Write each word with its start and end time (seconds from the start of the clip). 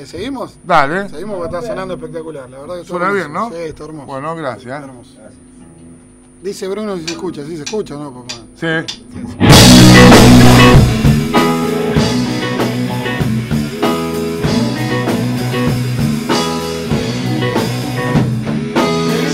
Eh, 0.00 0.06
¿Seguimos? 0.06 0.54
Dale. 0.64 1.08
Seguimos 1.10 1.36
porque 1.38 1.56
está 1.56 1.68
sonando 1.68 1.94
espectacular. 1.94 2.48
La 2.48 2.60
verdad 2.60 2.76
que 2.80 2.84
Suena 2.84 3.10
bien. 3.12 3.32
¿no? 3.32 3.50
Sí, 3.50 3.56
está 3.56 3.84
hermoso. 3.84 4.06
Bueno, 4.06 4.34
gracias. 4.34 4.74
Está 4.74 4.84
hermoso. 4.86 5.10
Dice 6.42 6.68
Bruno 6.68 6.96
si 6.96 7.04
se 7.04 7.12
escucha, 7.12 7.44
si 7.44 7.56
se 7.58 7.64
escucha, 7.64 7.94
¿no, 7.96 8.14
papá? 8.14 8.34
Sí. 8.54 8.66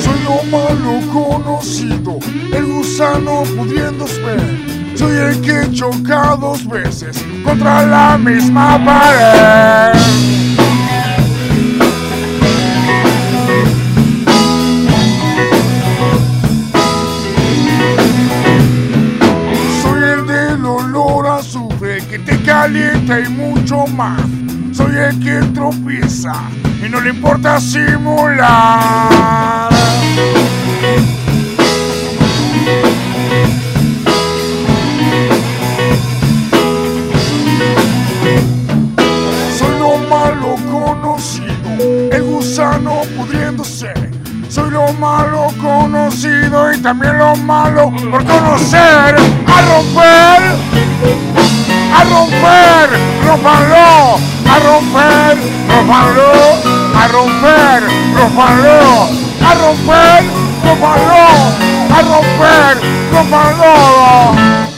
Soy 0.02 0.20
lo 0.24 0.42
malo 0.50 1.00
conocido, 1.12 2.18
el 2.52 2.66
gusano 2.66 3.44
pudiéndose 3.56 4.20
ver. 4.20 4.96
Soy 4.96 5.16
el 5.16 5.40
que 5.42 5.70
choca 5.72 6.36
dos 6.40 6.66
veces 6.66 7.22
contra 7.44 7.86
la 7.86 8.18
misma 8.18 8.84
pared. 8.84 10.45
Y 23.08 23.28
mucho 23.28 23.86
más. 23.86 24.20
Soy 24.72 24.96
el 24.96 25.20
que 25.20 25.40
tropieza 25.54 26.32
y 26.84 26.88
no 26.88 27.00
le 27.00 27.10
importa 27.10 27.60
simular. 27.60 29.08
Soy 39.56 39.78
lo 39.78 39.98
malo 40.08 40.56
conocido, 40.68 41.54
el 42.10 42.22
gusano 42.24 43.02
pudriéndose. 43.16 43.94
Soy 44.48 44.70
lo 44.70 44.92
malo 44.94 45.46
conocido 45.62 46.72
y 46.72 46.78
también 46.78 47.18
lo 47.18 47.36
malo 47.36 47.92
por 48.10 48.24
conocer. 48.24 49.14
A 49.46 49.62
romper, 49.68 50.56
a 51.96 52.04
romper, 52.04 52.88
rómpalo, 53.24 54.18
a 54.44 54.58
romper, 54.66 55.36
rómpalo, 55.68 56.32
a 56.94 57.08
romper, 57.08 57.82
rómpalo, 58.14 59.08
a 59.40 59.54
romper, 59.54 60.22
rómpalo, 60.64 61.26
a 61.96 62.02
romper, 62.02 62.74
rómpalo. 63.12 64.75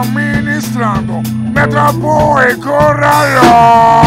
Administrando, 0.00 1.22
me 1.52 1.60
atrapó 1.60 2.40
el 2.40 2.58
corralón. 2.58 4.06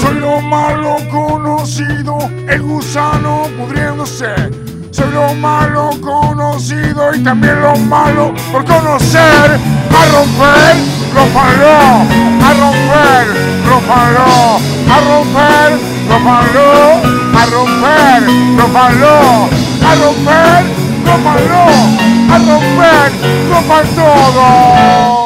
Soy 0.00 0.14
lo 0.20 0.40
malo 0.40 0.96
conocido, 1.10 2.18
el 2.48 2.62
gusano 2.62 3.44
pudriéndose. 3.56 4.34
Soy 4.90 5.10
lo 5.12 5.34
malo 5.34 5.90
conocido 6.00 7.14
y 7.14 7.24
también 7.24 7.60
lo 7.60 7.76
malo 7.76 8.34
por 8.52 8.64
conocer. 8.64 9.58
A 9.96 10.06
romper, 10.12 10.76
rómpalo, 11.14 11.76
a 12.44 12.54
romper, 12.60 13.26
rómpalo, 13.66 14.58
a 14.90 15.00
romper, 15.00 15.93
rómpalo, 16.08 17.02
a 17.34 17.46
romper, 17.46 18.22
rómpalo, 18.56 19.48
a 19.82 19.94
romper, 20.00 20.64
rómpalo, 21.04 21.64
a 22.30 22.38
romper, 22.38 23.12
rompa 23.50 23.82
todo. 23.94 25.23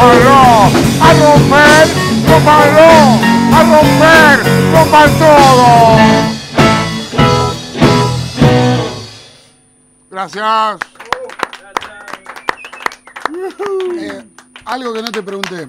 A 0.00 1.12
romper, 1.14 1.88
rómpalo, 2.28 2.90
a 3.52 3.62
romper, 3.62 4.36
todo. 5.18 5.96
Gracias. 10.10 10.78
Eh, 13.98 14.24
algo 14.64 14.92
que 14.92 15.02
no 15.02 15.10
te 15.10 15.22
pregunté. 15.22 15.68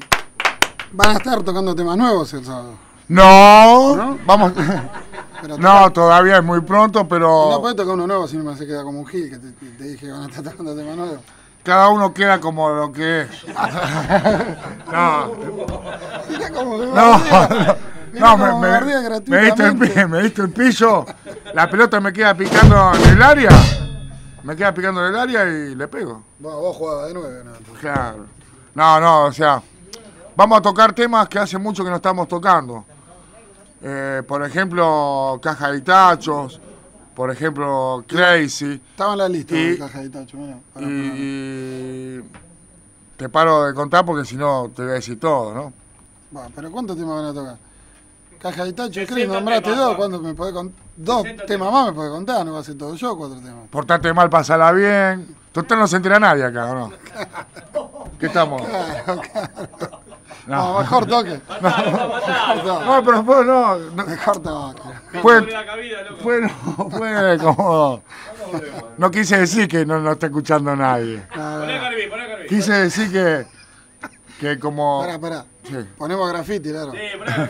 ¿Van 0.92 1.10
a 1.10 1.14
estar 1.14 1.42
tocando 1.44 1.74
temas 1.76 1.98
nuevos 1.98 2.34
el 2.34 2.46
sábado? 2.46 2.78
No, 3.08 3.96
¿No? 3.96 4.20
vamos. 4.26 4.54
Pero 5.42 5.58
No, 5.58 5.92
todavía 5.92 6.38
es 6.38 6.44
muy 6.44 6.62
pronto, 6.62 7.06
pero 7.06 7.50
No 7.52 7.60
podés 7.60 7.76
tocar 7.76 7.96
uno 7.96 8.08
nuevo 8.08 8.26
si 8.30 8.38
no 8.38 8.46
me 8.46 8.54
hace 8.54 8.66
quedar 8.66 8.86
como 8.86 9.00
un 9.00 9.06
gil, 9.06 9.30
que 9.30 9.38
te, 9.38 9.52
te 9.52 9.84
dije 9.84 10.06
que 10.06 10.12
van 10.12 10.24
a 10.24 10.28
estar 10.28 10.42
tocando 10.42 10.74
temas 10.74 10.96
nuevos. 10.96 11.20
Cada 11.64 11.90
uno 11.90 12.14
queda 12.14 12.40
como 12.40 12.70
lo 12.70 12.92
que 12.92 13.22
es. 13.22 13.30
No, 14.94 15.34
no, 18.14 18.38
no, 18.38 18.38
me, 18.38 18.54
me 18.54 18.80
me, 18.80 18.86
diste 18.86 19.02
gratuitamente. 19.02 20.08
me 20.08 20.22
diste 20.22 20.42
el 20.44 20.52
pillo, 20.52 21.04
la 21.52 21.68
pelota 21.68 22.00
me 22.00 22.14
queda 22.14 22.36
picando 22.36 22.92
en 22.94 23.10
el 23.10 23.24
área, 23.24 23.50
me 24.44 24.56
queda 24.56 24.72
picando 24.72 25.04
en 25.04 25.16
el 25.16 25.20
área 25.20 25.46
y 25.46 25.74
le 25.74 25.88
pego. 25.88 26.22
Vos, 26.38 26.54
vos 26.54 26.78
jugabas 26.78 27.08
de 27.08 27.14
nueve, 27.16 27.44
¿no? 27.44 27.74
Claro. 27.80 28.28
No, 28.76 29.00
no, 29.00 29.26
o 29.26 29.32
sea, 29.32 29.64
vamos 30.36 30.60
a 30.60 30.62
tocar 30.62 30.94
temas 30.94 31.28
que 31.28 31.40
hace 31.40 31.58
mucho 31.58 31.84
que 31.84 31.90
no 31.90 31.96
estamos 31.96 32.28
tocando. 32.28 32.86
Eh, 33.82 34.22
por 34.28 34.44
ejemplo, 34.44 35.40
Caja 35.42 35.72
de 35.72 35.82
Tachos, 35.82 36.62
por 37.16 37.32
ejemplo, 37.32 38.04
Crazy. 38.08 38.82
Estaba 38.92 39.14
en 39.14 39.18
la 39.20 39.30
lista 39.30 39.56
Y- 39.56 39.70
de 39.72 39.78
caja 39.78 40.02
de 40.02 40.10
tacho. 40.10 40.38
Pará, 40.74 40.88
Y, 40.88 42.22
te 43.18 43.30
paro 43.30 43.66
de 43.66 43.74
contar 43.74 44.06
porque 44.06 44.26
si 44.26 44.36
no 44.36 44.72
te 44.76 44.82
voy 44.82 44.92
a 44.92 44.96
decir 44.96 45.20
todo, 45.20 45.54
¿no? 45.54 45.74
Va, 46.36 46.48
pero 46.56 46.72
¿cuántos 46.72 46.98
temas 46.98 47.16
van 47.16 47.26
a 47.26 47.34
tocar? 47.34 47.58
Caja 48.40 48.66
de 48.66 48.74
tacho, 48.74 48.94
60 48.94 49.14
Chris, 49.14 49.28
nombraste 49.28 49.70
temas, 49.70 49.78
dos. 49.80 49.96
¿cuántos 49.96 50.22
me 50.22 50.34
podés 50.34 50.54
contar? 50.54 50.84
Dos 50.98 51.22
60 51.24 51.46
temas 51.46 51.72
más 51.72 51.86
me 51.88 51.94
podés 51.94 52.12
contar, 52.12 52.46
no 52.46 52.54
va 52.54 52.60
a 52.60 52.64
ser 52.64 52.78
todo 52.78 52.96
yo, 52.96 53.16
cuatro 53.18 53.38
temas. 53.40 53.68
Portate 53.70 54.12
mal, 54.14 54.30
pasala 54.30 54.72
bien. 54.72 55.36
Total 55.52 55.78
no 55.80 55.88
se 55.88 55.98
entera 55.98 56.20
nadie 56.20 56.44
acá, 56.44 56.72
¿o 56.72 56.76
no? 56.76 56.92
¿Qué 58.20 58.26
estamos? 58.26 58.62
Claro, 58.64 59.22
claro. 59.22 60.00
No. 60.48 60.74
No, 60.74 60.80
mejor 60.80 61.06
toque. 61.06 61.40
No, 62.66 63.02
pero 63.06 63.18
después 63.18 63.46
no. 63.46 63.78
no 63.78 64.06
Mejor 64.06 64.40
toque. 64.42 64.73
Fue, 65.22 65.42
loco. 65.42 66.18
fue, 66.22 66.42
no, 66.42 66.50
fue 66.90 67.38
como. 67.40 68.04
No 68.98 69.10
quise 69.10 69.38
decir 69.40 69.68
que 69.68 69.86
no, 69.86 70.00
no 70.00 70.12
está 70.12 70.28
escuchando 70.28 70.76
nadie. 70.76 71.24
No, 71.36 71.60
Poné 71.60 71.76
no. 71.76 71.82
Carví, 71.82 72.08
poné 72.08 72.28
Carví. 72.28 72.48
Quise 72.48 72.74
decir 72.74 73.12
que. 73.12 73.46
Que 74.40 74.60
como. 74.60 75.02
Pará, 75.02 75.20
pará. 75.20 75.46
Sí. 75.64 75.76
Ponemos 75.98 76.32
graffiti, 76.32 76.70
claro. 76.70 76.92
Sí. 76.92 77.00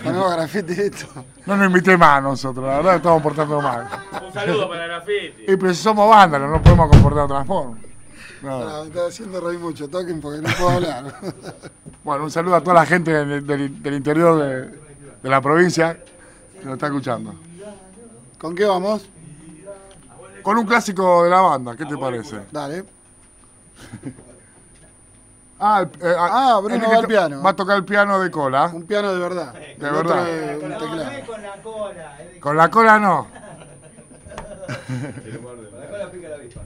Ponemos 0.04 0.31
graffiti 0.36 0.75
listo. 0.75 1.07
No 1.45 1.57
nos 1.57 1.68
invité 1.68 1.98
más 1.98 2.18
a 2.19 2.21
nosotros, 2.21 2.65
la 2.65 2.77
verdad 2.77 2.95
estamos 2.98 3.21
portando 3.21 3.60
mal. 3.62 3.88
Un 4.25 4.31
saludo 4.33 4.69
para 4.69 4.86
Graffiti. 4.88 5.44
Y 5.48 5.57
pero 5.57 5.74
si 5.74 5.81
somos 5.81 6.07
vándalos, 6.10 6.50
no 6.50 6.62
podemos 6.62 6.89
comportar 6.89 7.27
de 7.27 7.33
otra 7.33 7.44
forma. 7.45 7.77
No. 8.42 8.81
Me 8.83 8.88
está 8.89 9.07
haciendo 9.07 9.42
reír 9.42 9.60
mucho. 9.60 9.89
Toquen 9.89 10.21
porque 10.21 10.42
no 10.42 10.50
puedo 10.56 10.69
hablar. 10.69 11.15
Bueno, 12.04 12.25
un 12.25 12.31
saludo 12.31 12.56
a 12.57 12.62
toda 12.62 12.74
la 12.74 12.86
gente 12.86 13.12
del, 13.13 13.48
del- 13.48 13.81
del 13.81 13.94
interior 13.94 14.38
de, 14.44 14.77
de 15.24 15.30
la 15.30 15.39
provincia 15.39 15.98
que 16.60 16.65
nos 16.65 16.74
está 16.74 16.88
escuchando. 16.88 17.33
¿Con 18.44 18.54
qué 18.56 18.66
vamos? 18.66 19.06
Con 20.42 20.57
un 20.57 20.66
clásico 20.66 21.24
de 21.24 21.30
la 21.30 21.40
banda, 21.40 21.78
¿qué 21.78 21.86
te 21.86 21.98
parece? 21.98 22.42
Dale. 22.51 22.84
Ah, 25.66 25.80
el- 25.80 25.88
eh, 26.06 26.16
Ah, 26.19 26.60
Bruno 26.60 26.75
el 26.75 26.81
que 26.81 26.88
va 26.88 26.98
al 26.98 27.07
piano. 27.07 27.42
Va 27.42 27.51
a 27.51 27.56
tocar 27.56 27.78
el 27.78 27.86
piano 27.86 28.19
de 28.19 28.30
cola. 28.30 28.66
Un 28.74 28.84
piano 28.86 29.13
de 29.13 29.19
verdad. 29.22 29.54
De 29.54 29.92
verdad. 29.92 30.28
es 30.30 30.62
un 30.62 30.72
teclado. 30.72 31.25
con 31.25 31.42
la 31.42 31.62
cola. 31.62 32.18
es 32.19 32.34
de- 32.34 32.40
Con 32.42 32.57
la 32.57 32.69
cola 32.69 33.00
no. 33.00 33.28
Con 34.68 35.80
la 35.80 35.88
cola 35.88 36.12
pica 36.12 36.28
la 36.28 36.36
avispa. 36.36 36.62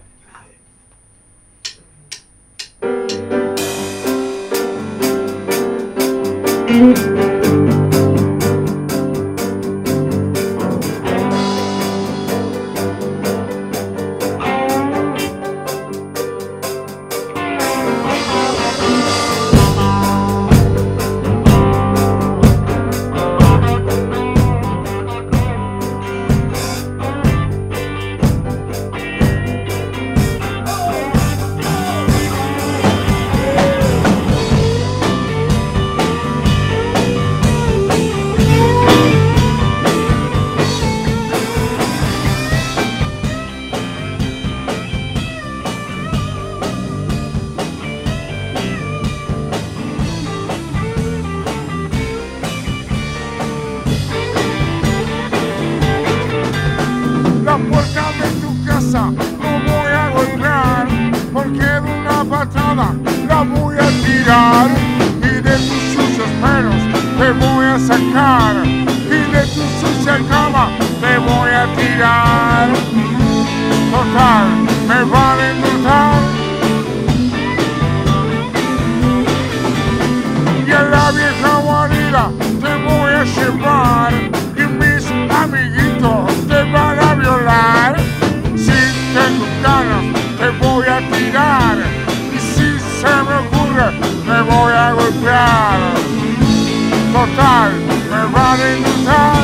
Total, 97.18 97.72
me 98.12 98.22
van 98.32 98.62
a 98.62 98.76
indultar. 98.76 98.98
La 99.08 99.37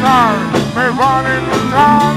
Total, 0.00 0.36
me 0.74 0.86
van 0.98 1.26
a 1.26 1.34
indultar. 1.38 2.14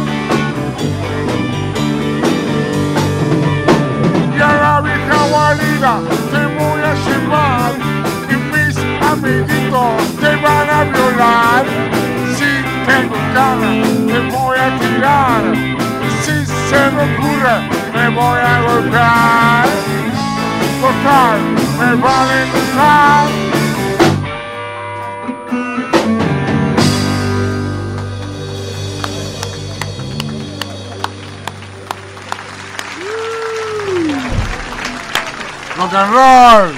Y 4.36 4.42
a 4.42 4.54
la 4.64 4.82
vieja 4.82 5.18
guarida 5.32 6.00
te 6.32 6.42
voy 6.58 6.82
a 6.82 6.94
llevar, 7.06 7.74
y 8.30 8.36
mis 8.52 8.76
amiguitos 9.12 9.94
te 10.20 10.36
van 10.38 10.70
a 10.70 10.84
violar. 10.84 11.66
Si 12.38 12.50
tengo 12.86 13.18
ganas, 13.34 13.88
te 14.08 14.20
voy 14.36 14.58
a 14.58 14.80
tirar. 14.80 15.44
Si 16.24 16.36
se 16.46 16.82
me 16.92 17.02
ocurre, 17.04 17.56
me 17.94 18.10
voy 18.10 18.40
a 18.40 18.62
golpear. 18.62 19.68
Total, 20.82 21.40
me 21.80 21.96
van 22.02 22.30
a 22.30 22.46
indultar. 22.46 23.45
Rock 35.78 35.94
and 35.94 36.14
roll. 36.14 36.74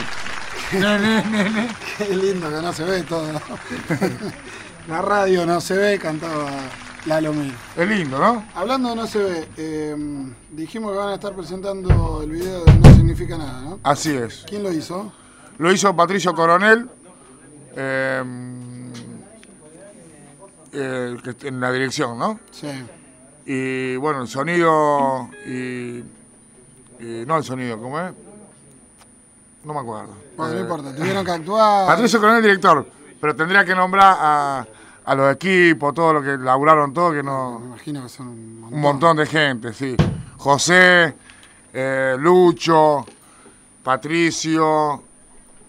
Ne, 0.74 1.00
ne, 1.00 1.24
ne, 1.24 1.50
ne. 1.50 1.68
Qué 1.98 2.16
lindo 2.16 2.50
que 2.50 2.62
no 2.62 2.74
se 2.74 2.84
ve 2.84 3.04
todo. 3.04 3.24
La 4.88 5.02
radio 5.02 5.46
no 5.46 5.60
se 5.62 5.76
ve, 5.78 6.00
cantaba 6.00 6.50
Lalo 7.06 7.34
Mir. 7.34 7.54
Es 7.76 7.88
lindo, 7.88 8.18
¿no? 8.20 8.46
Hablando 8.56 8.90
de 8.90 8.96
no 8.96 9.08
se 9.08 9.20
ve, 9.20 9.48
eh, 9.58 9.96
dijimos 10.52 10.92
que 10.94 10.98
van 10.98 11.10
a 11.10 11.14
estar 11.16 11.34
presentando 11.34 12.22
el 12.24 12.32
video 12.32 12.64
de 12.64 12.74
No 12.80 12.90
Significa 12.96 13.38
Nada, 13.38 13.62
¿no? 13.62 13.80
Así 13.84 14.16
es. 14.16 14.46
¿Quién 14.48 14.64
lo 14.64 14.72
hizo? 14.72 15.12
Lo 15.58 15.72
hizo 15.72 15.96
Patricio 15.96 16.34
Coronel, 16.34 16.90
eh, 17.76 18.24
eh, 20.74 21.18
está 21.26 21.48
en 21.48 21.60
la 21.60 21.72
dirección, 21.72 22.18
¿no? 22.18 22.40
Sí. 22.52 22.68
Y 23.46 23.96
bueno, 23.98 24.22
el 24.22 24.28
sonido 24.28 25.30
y, 25.46 26.00
y- 27.00 27.24
no 27.26 27.38
el 27.38 27.44
sonido, 27.44 27.78
¿cómo 27.82 28.00
es? 28.00 28.14
No 29.68 29.74
me 29.74 29.82
acuerdo. 29.82 30.14
Bueno, 30.38 30.54
no 30.54 30.58
Eh, 30.60 30.62
importa, 30.62 30.96
tuvieron 30.96 31.26
que 31.26 31.32
actuar. 31.32 31.88
Patricio 31.88 32.22
Coronel, 32.22 32.42
director, 32.42 32.88
pero 33.20 33.36
tendría 33.36 33.66
que 33.66 33.76
nombrar 33.76 34.16
a, 34.18 34.66
a 35.04 35.16
los 35.16 35.34
equipos, 35.36 35.94
todo 35.94 36.14
lo 36.14 36.22
que 36.24 36.38
laburaron, 36.38 36.94
todo 36.94 37.12
que 37.12 37.18
Me 37.18 37.24
no... 37.24 37.62
imagino 37.66 38.02
que 38.04 38.08
son 38.10 38.28
un 38.30 38.60
montón. 38.62 38.74
Un 38.74 38.82
montón 38.82 39.18
de 39.18 39.26
gente, 39.26 39.74
sí. 39.74 39.94
José, 40.38 41.16
eh, 41.74 42.16
Lucho, 42.18 43.06
Patricio, 43.84 45.04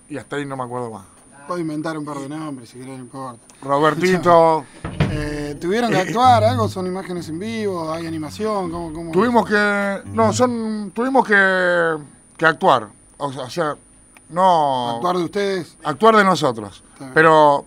y 0.09 0.17
hasta 0.17 0.37
ahí 0.37 0.47
no 0.47 0.57
me 0.57 0.62
acuerdo 0.62 0.93
más. 0.93 1.05
Puedo 1.49 1.61
inventar 1.61 1.99
un 1.99 2.05
par 2.05 2.19
de 2.19 2.28
nombres 2.28 2.69
si 2.69 2.78
querés, 2.78 2.99
no 2.99 3.05
importa. 3.05 3.40
Robertito, 3.62 4.64
Eh, 5.11 5.57
¿Tuvieron 5.59 5.90
que 5.90 5.97
actuar 5.97 6.45
algo? 6.45 6.69
¿Son 6.69 6.87
imágenes 6.87 7.31
en 7.31 7.38
vivo? 7.38 7.90
¿Hay 7.90 8.07
animación? 8.07 8.71
¿Cómo, 8.71 8.93
cómo? 8.93 9.11
tuvimos 9.11 9.49
que, 9.49 10.02
no, 10.12 10.35
son, 10.35 10.93
tuvimos 10.95 11.26
que, 11.26 11.97
que 12.37 12.45
actuar, 12.45 12.88
o 13.17 13.49
sea, 13.49 13.75
no, 14.30 14.97
¿Actuar 14.97 15.16
de 15.16 15.25
ustedes? 15.25 15.76
actuar 15.85 16.16
de 16.16 16.25
nosotros, 16.25 16.82
pero 17.14 17.66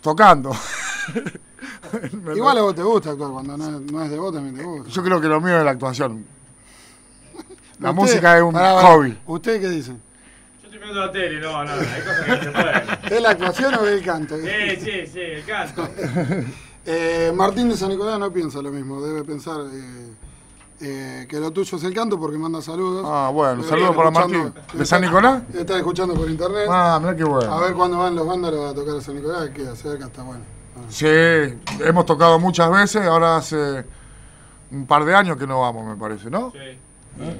tocando. 0.00 0.52
Igual 2.34 2.58
a 2.58 2.62
vos 2.62 2.74
te 2.74 2.82
gusta 2.82 3.10
actuar, 3.10 3.30
cuando 3.30 3.56
no, 3.56 3.80
no 3.80 4.02
es 4.02 4.10
de 4.10 4.18
vos 4.18 4.32
también 4.32 4.56
te 4.56 4.62
gusta. 4.62 4.90
Yo 4.90 5.02
creo 5.02 5.20
que 5.20 5.28
lo 5.28 5.40
mío 5.40 5.58
es 5.58 5.64
la 5.64 5.70
actuación. 5.72 6.26
La 7.78 7.92
música 7.92 8.36
es 8.36 8.42
un 8.42 8.52
pará, 8.52 8.74
pará. 8.74 8.88
hobby. 8.88 9.18
¿Ustedes 9.26 9.60
qué 9.60 9.68
dicen? 9.68 10.00
Yo 10.62 10.66
estoy 10.68 10.78
viendo 10.78 10.98
la 10.98 11.12
tele, 11.12 11.40
no, 11.40 11.62
no, 11.62 11.72
hay 11.72 11.78
cosas 11.78 12.24
que 12.24 12.30
no 12.30 12.42
se 12.42 12.50
pueden. 12.50 12.82
¿Es 13.12 13.22
la 13.22 13.30
actuación 13.30 13.74
o 13.74 13.86
es 13.86 13.92
el 13.92 14.02
canto? 14.04 14.36
Sí, 14.38 14.76
sí, 14.80 15.06
sí, 15.06 15.20
el 15.20 15.44
canto. 15.44 15.88
Eh, 16.86 17.32
Martín 17.34 17.68
de 17.68 17.76
San 17.76 17.90
Nicolás 17.90 18.18
no 18.18 18.32
piensa 18.32 18.62
lo 18.62 18.70
mismo, 18.70 19.02
debe 19.02 19.24
pensar 19.24 19.60
eh, 19.72 20.12
eh, 20.80 21.26
que 21.28 21.38
lo 21.40 21.50
tuyo 21.50 21.76
es 21.76 21.84
el 21.84 21.94
canto 21.94 22.18
porque 22.18 22.38
manda 22.38 22.60
saludos. 22.62 23.04
Ah, 23.08 23.30
bueno, 23.32 23.62
Eh, 23.62 23.66
saludos 23.68 23.96
para 23.96 24.10
Martín. 24.10 24.52
¿De 24.74 24.84
San 24.86 25.00
Nicolás? 25.02 25.42
Está 25.54 25.76
escuchando 25.76 26.14
por 26.14 26.28
internet. 26.30 26.66
Ah, 26.70 26.98
mirá 27.00 27.16
qué 27.16 27.22
A 27.22 27.26
bueno. 27.26 27.60
ver 27.60 27.74
cuándo 27.74 27.98
van 27.98 28.14
los 28.14 28.26
vándalos 28.26 28.70
a 28.70 28.74
tocar 28.74 28.96
a 28.96 29.00
San 29.00 29.16
Nicolás, 29.16 29.50
que 29.50 29.64
cerca 29.76 30.06
está 30.06 30.22
bueno. 30.22 30.42
Ah. 30.76 30.80
Sí, 30.88 31.06
hemos 31.06 32.04
tocado 32.06 32.38
muchas 32.38 32.70
veces, 32.70 33.02
ahora 33.06 33.36
hace 33.36 33.84
un 34.70 34.86
par 34.86 35.04
de 35.04 35.14
años 35.14 35.36
que 35.36 35.46
no 35.46 35.60
vamos, 35.60 35.86
me 35.86 35.96
parece, 35.96 36.28
¿no? 36.30 36.52
Sí, 36.52 36.58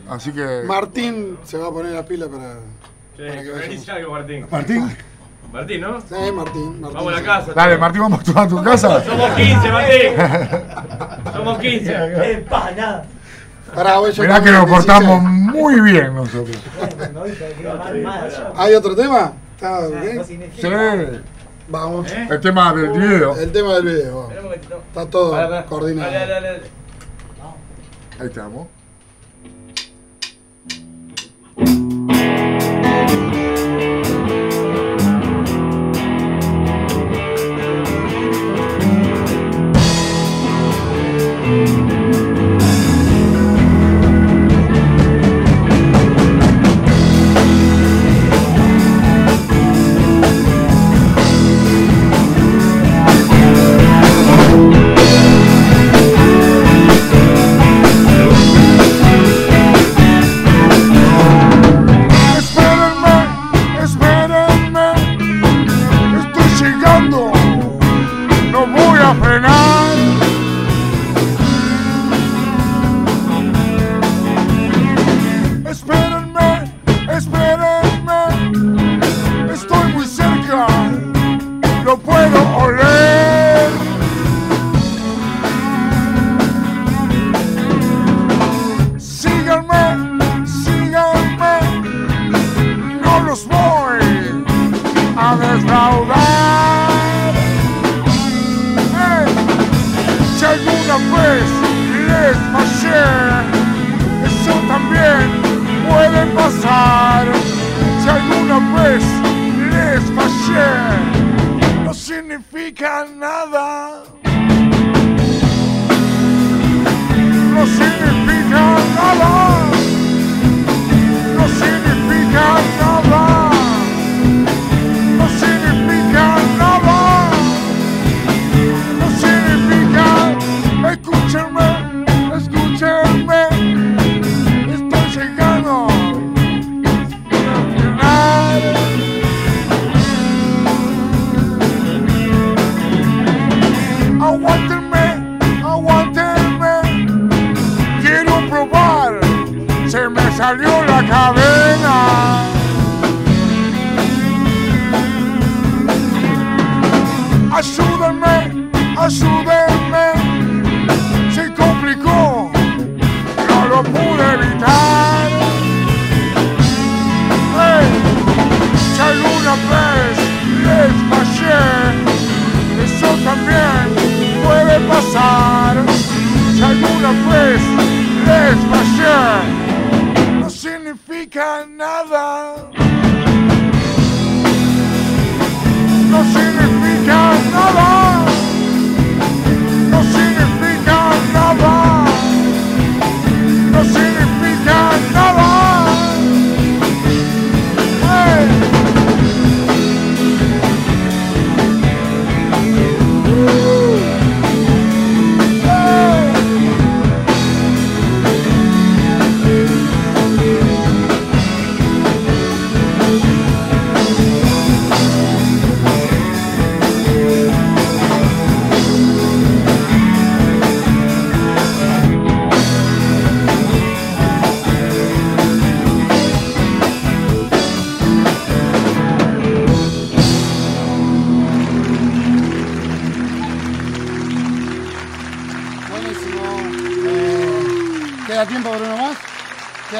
Así 0.08 0.32
que... 0.32 0.62
Martín 0.66 1.38
se 1.42 1.58
va 1.58 1.68
a 1.68 1.70
poner 1.70 1.92
la 1.92 2.04
pila 2.06 2.28
para. 2.28 2.54
sí, 2.54 3.22
Para 3.28 3.42
que 3.42 3.50
vayamos. 3.50 3.68
dice 3.68 3.90
algo, 3.92 4.12
Martín. 4.12 4.46
Martín. 4.50 4.96
Martín, 5.52 5.80
¿no? 5.82 6.00
Sí, 6.00 6.14
Martín. 6.34 6.80
Martín 6.80 6.94
Vamos 6.94 7.12
a 7.12 7.16
la 7.16 7.22
casa. 7.22 7.52
Dale, 7.52 7.76
Martín, 7.78 8.00
vamos 8.02 8.18
a 8.18 8.22
actuar 8.22 8.46
a 8.46 8.48
tu 8.48 8.62
casa. 8.64 9.04
Somos 9.04 9.30
15, 9.32 9.70
Martín. 9.72 10.12
Somos 11.34 11.58
15. 11.58 12.32
Es 12.32 12.40
pa, 13.66 13.76
nada. 13.76 13.84
Pará, 13.84 13.98
voy 13.98 14.12
yo 14.12 14.22
Mirá 14.22 14.42
que 14.42 14.50
nos 14.50 14.66
16. 14.66 14.86
portamos 14.86 15.22
muy 15.22 15.80
bien 15.80 16.14
nosotros. 16.14 16.56
¿Hay 18.56 18.74
otro 18.74 18.96
tema? 18.96 19.32
¿Está 19.54 19.86
bien? 19.88 20.24
significa. 20.24 20.96
Sí, 20.96 21.20
Vamos. 21.68 22.12
¿Eh? 22.12 22.28
el 22.30 22.40
tema 22.40 22.72
del 22.74 22.90
video. 22.90 23.36
El 23.36 23.52
tema 23.52 23.74
del 23.74 23.84
video. 23.84 24.30
Está 24.88 25.06
todo 25.06 25.66
coordinado. 25.66 26.12
Dale, 26.12 26.26
dale, 26.32 26.48
dale. 26.48 26.70
Ahí 28.20 28.26
estamos. 28.28 28.68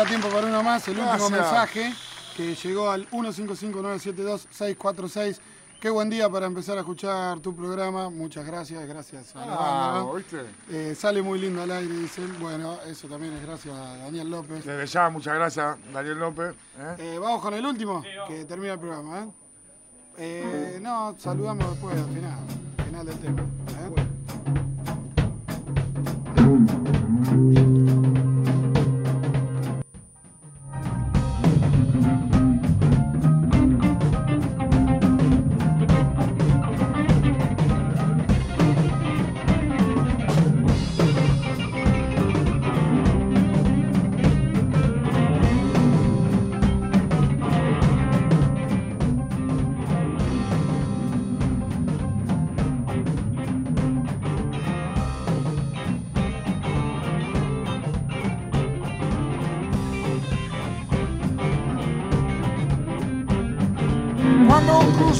Tiempo 0.07 0.29
para 0.29 0.47
uno 0.47 0.63
más? 0.63 0.87
El 0.89 0.99
último 0.99 1.31
mensaje 1.31 1.93
que 2.37 2.55
llegó 2.55 2.91
al 2.91 3.09
155972646. 3.11 5.41
Qué 5.81 5.91
buen 5.91 6.09
día 6.09 6.31
para 6.31 6.47
empezar 6.47 6.77
a 6.79 6.81
escuchar 6.81 7.39
tu 7.41 7.55
programa. 7.55 8.09
Muchas 8.09 8.47
gracias, 8.47 8.87
gracias 8.87 9.37
a 9.37 9.45
la 9.45 9.57
Ah, 9.59 10.01
¿no? 10.05 10.15
¿viste? 10.15 10.39
Eh, 10.71 10.95
sale 10.97 11.21
muy 11.21 11.39
lindo 11.39 11.61
al 11.63 11.71
aire, 11.71 11.93
dicen. 11.95 12.35
Bueno, 12.41 12.79
eso 12.87 13.07
también 13.09 13.35
es 13.35 13.43
gracias 13.43 13.75
a 13.75 13.99
Daniel 13.99 14.31
López. 14.31 14.65
Desde 14.65 14.87
ya, 14.87 15.11
muchas 15.11 15.35
gracias, 15.35 15.77
Daniel 15.93 16.19
López. 16.19 16.55
¿eh? 16.79 16.95
Eh, 16.99 17.19
vamos 17.21 17.43
con 17.43 17.53
el 17.55 17.67
último, 17.67 18.03
que 18.27 18.47
termina 18.47 18.73
el 18.75 18.81
programa. 18.81 19.29
no, 20.81 21.15
saludamos 21.19 21.71
después, 21.71 21.95
al 21.95 22.09
final, 22.09 22.39
final 22.87 23.07
del 23.07 23.19
tema. 23.19 23.43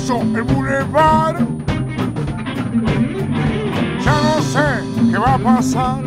El 0.09 0.43
bulevar, 0.43 1.37
ya 4.05 4.15
no 4.23 4.41
sé 4.41 5.11
qué 5.11 5.19
va 5.19 5.35
a 5.35 5.39
pasar. 5.39 6.01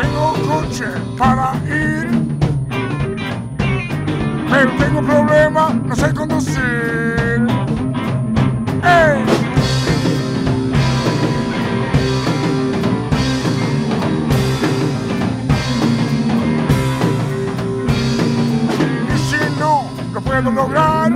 Tengo 0.00 0.34
coche 0.46 0.84
para 1.18 1.54
ir, 1.66 2.08
pero 4.48 4.70
tengo 4.78 5.02
problema, 5.02 5.70
no 5.84 5.96
sé 5.96 6.14
conducir. 6.14 7.35
Lograr, 20.54 21.12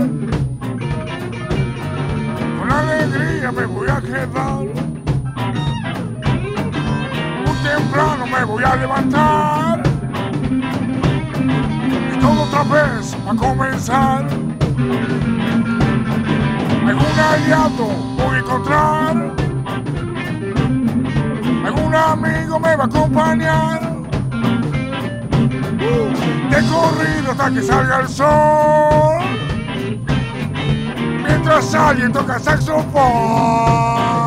con 2.58 2.72
alegría 2.72 3.52
me 3.52 3.66
voy 3.66 3.88
a 3.88 4.00
quedar. 4.00 4.64
Muy 7.44 7.56
temprano 7.62 8.26
me 8.26 8.44
voy 8.44 8.64
a 8.64 8.76
levantar. 8.76 9.82
Y 12.12 12.18
todo 12.18 12.42
otra 12.42 12.62
vez 12.64 13.16
va 13.26 13.32
a 13.32 13.36
comenzar. 13.36 14.26
Algún 16.86 17.20
aliado 17.20 17.86
voy 18.16 18.36
a 18.36 18.38
encontrar. 18.38 19.34
Algún 21.66 21.94
amigo 21.94 22.58
me 22.58 22.76
va 22.76 22.84
a 22.84 22.86
acompañar 22.86 23.80
de 26.50 26.56
corrido 26.66 27.30
hasta 27.30 27.50
que 27.50 27.62
salga 27.62 28.00
el 28.00 28.08
sol. 28.08 28.99
Mientras 31.60 31.74
alguien 31.74 32.10
toca 32.10 32.38
saxofón. 32.38 34.19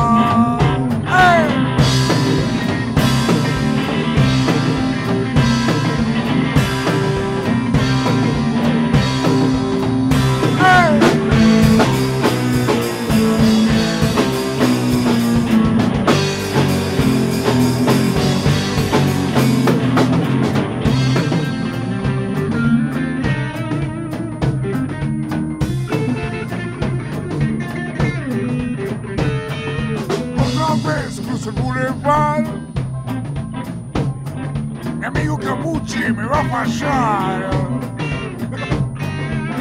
Capuchi 35.64 36.12
me 36.12 36.26
va 36.26 36.40
a 36.40 36.44
fallar. 36.44 37.50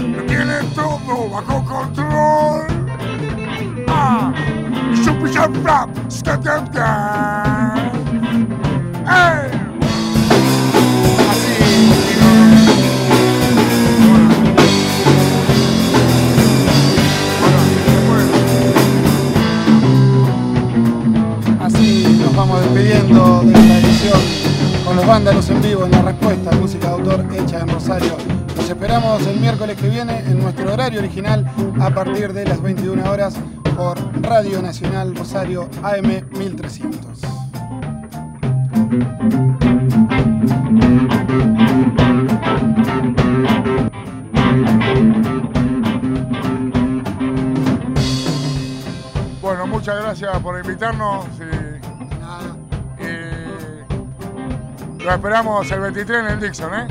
Lo 0.01 0.23
tiene 0.25 0.55
todo 0.75 1.29
bajo 1.29 1.63
control. 1.63 2.65
Ah, 3.87 4.33
super. 5.01 5.31
Así 21.61 22.19
nos 22.19 22.35
vamos 22.35 22.61
despidiendo 22.61 23.41
de 23.43 23.53
esta 23.53 23.77
edición 23.77 24.32
los 24.95 25.07
vándalos 25.07 25.49
en 25.49 25.61
vivo 25.61 25.85
en 25.85 25.91
la 25.91 26.01
respuesta 26.01 26.51
música 26.51 26.87
de 26.87 26.93
autor 26.93 27.25
hecha 27.33 27.61
en 27.61 27.67
Rosario. 27.67 28.15
Los 28.55 28.69
esperamos 28.69 29.25
el 29.25 29.39
miércoles 29.39 29.77
que 29.77 29.89
viene 29.89 30.19
en 30.19 30.39
nuestro 30.39 30.71
horario 30.71 30.99
original 30.99 31.49
a 31.79 31.89
partir 31.89 32.33
de 32.33 32.45
las 32.45 32.61
21 32.61 33.09
horas 33.09 33.35
por 33.75 33.97
Radio 34.21 34.61
Nacional 34.61 35.15
Rosario 35.15 35.69
AM 35.81 36.21
1300. 36.37 37.21
Bueno, 49.41 49.67
muchas 49.67 49.95
gracias 49.97 50.39
por 50.39 50.59
invitarnos. 50.59 51.25
Lo 55.03 55.11
esperamos 55.11 55.69
el 55.69 55.81
23 55.81 56.19
en 56.19 56.25
el 56.27 56.39
Dixon, 56.39 56.73
¿eh? 56.73 56.87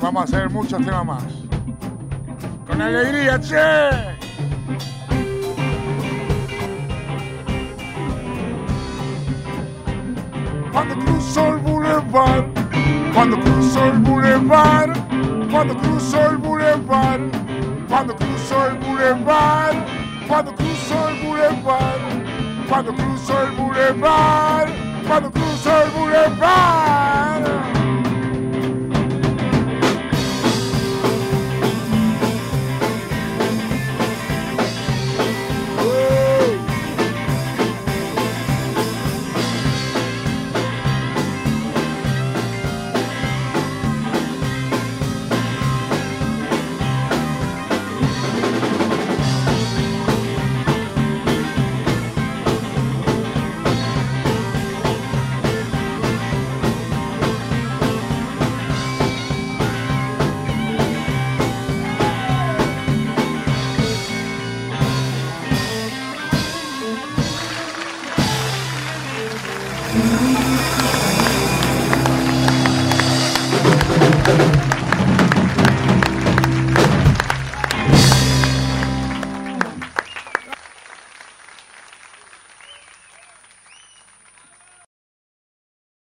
Vamos 0.00 0.22
a 0.22 0.24
hacer 0.24 0.50
muchos 0.50 0.84
temas 0.84 1.04
más. 1.04 1.24
Con 2.66 2.80
alegría, 2.80 3.40
che. 3.40 3.56
Cuando 10.72 10.94
cruzo 11.04 11.48
el 11.48 11.58
boulevard, 11.58 12.44
cuando 13.14 13.40
cruzo 13.40 13.84
el 13.86 13.98
boulevard, 13.98 14.92
cuando 15.50 15.76
cruzo 15.76 16.30
el 16.30 16.36
boulevard, 16.36 17.20
cuando 17.88 18.14
cruzo 18.14 18.66
el 18.68 18.78
boulevard, 18.78 19.76
cuando 20.28 20.54
cruzo 20.54 21.08
el 21.08 21.26
boulevard, 21.26 22.00
cuando 22.68 22.94
cruzo 22.94 23.42
el 23.42 23.50
boulevard, 23.56 24.89
cuando 25.10 25.30
cruzo 25.32 25.82
el 25.82 25.90
boulevard. 25.90 27.39